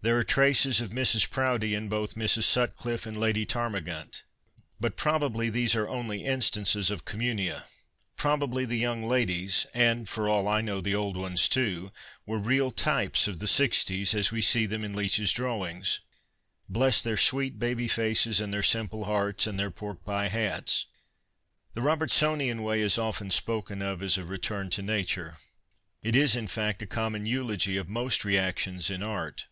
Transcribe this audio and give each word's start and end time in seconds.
There 0.00 0.16
are 0.18 0.24
traces 0.24 0.80
of 0.80 0.88
Mrs. 0.88 1.28
Proudie 1.28 1.74
in 1.74 1.88
both 1.90 2.14
Mrs. 2.14 2.44
Sutcliffe 2.44 3.04
and 3.04 3.16
Lady 3.16 3.44
Ptarmigant. 3.44 4.22
But, 4.80 4.96
probably, 4.96 5.50
these 5.50 5.74
also 5.76 5.84
are 5.84 5.88
only 5.90 6.24
instances 6.24 6.90
of 6.90 7.04
communia. 7.04 7.64
Probably 8.16 8.64
the 8.64 8.78
young 8.78 9.06
ladies 9.06 9.66
(and, 9.74 10.08
for 10.08 10.26
all 10.26 10.46
I 10.48 10.62
know, 10.62 10.80
the 10.80 10.94
old 10.94 11.16
ones, 11.18 11.46
too) 11.46 11.92
were 12.24 12.38
real 12.38 12.70
types 12.70 13.28
of 13.28 13.38
the 13.38 13.46
'sixties, 13.48 14.14
as 14.14 14.30
we 14.32 14.40
see 14.40 14.64
them 14.64 14.82
in 14.82 14.94
Leech's 14.94 15.30
drawings. 15.32 16.00
Bless 16.70 17.02
tiicir 17.02 17.18
sweet 17.18 17.58
baby 17.58 17.88
faces 17.88 18.38
and 18.40 18.54
their 18.54 18.62
simple 18.62 19.04
hearts 19.04 19.46
and 19.48 19.58
their 19.58 19.70
pork 19.70 20.04
pie 20.04 20.28
hats! 20.28 20.86
The 21.74 21.80
Robcrtsonian 21.82 22.62
way 22.62 22.80
is 22.80 22.96
often 22.98 23.30
spoken 23.32 23.82
of 23.82 24.00
as 24.02 24.16
a" 24.16 24.24
return 24.24 24.70
to 24.70 24.80
nature." 24.80 25.36
It 26.02 26.14
is, 26.16 26.34
in 26.36 26.46
fact, 26.46 26.80
a 26.82 26.86
common 26.86 27.26
eulogy 27.26 27.76
of 27.76 27.88
most 27.90 28.24
reactions 28.24 28.88
in 28.90 29.02
art. 29.02 29.48